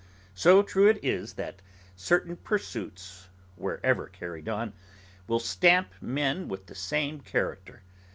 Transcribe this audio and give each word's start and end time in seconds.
So 0.33 0.63
true 0.63 0.87
it 0.89 0.97
is, 1.03 1.33
that 1.33 1.61
certain 1.95 2.35
pursuits, 2.35 3.29
wherever 3.55 4.07
carried 4.07 4.49
on, 4.49 4.73
will 5.27 5.37
stamp 5.37 5.93
men 6.01 6.47
with 6.47 6.65
the 6.65 6.73
same 6.73 7.19
character. 7.19 7.83